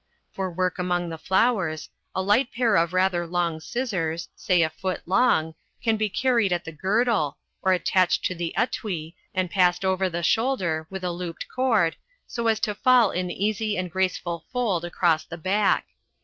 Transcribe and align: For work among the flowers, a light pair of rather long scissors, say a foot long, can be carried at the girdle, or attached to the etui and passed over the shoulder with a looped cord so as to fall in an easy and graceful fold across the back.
For 0.31 0.49
work 0.49 0.79
among 0.79 1.09
the 1.09 1.19
flowers, 1.19 1.87
a 2.15 2.23
light 2.23 2.51
pair 2.51 2.75
of 2.75 2.91
rather 2.91 3.27
long 3.27 3.59
scissors, 3.59 4.29
say 4.35 4.63
a 4.63 4.69
foot 4.71 5.01
long, 5.05 5.53
can 5.83 5.95
be 5.95 6.09
carried 6.09 6.51
at 6.51 6.65
the 6.65 6.71
girdle, 6.71 7.37
or 7.61 7.71
attached 7.71 8.25
to 8.25 8.33
the 8.33 8.51
etui 8.57 9.13
and 9.35 9.51
passed 9.51 9.85
over 9.85 10.09
the 10.09 10.23
shoulder 10.23 10.87
with 10.89 11.03
a 11.03 11.11
looped 11.11 11.45
cord 11.49 11.97
so 12.25 12.47
as 12.47 12.59
to 12.61 12.73
fall 12.73 13.11
in 13.11 13.27
an 13.27 13.31
easy 13.31 13.77
and 13.77 13.91
graceful 13.91 14.45
fold 14.51 14.83
across 14.83 15.23
the 15.23 15.37
back. 15.37 15.85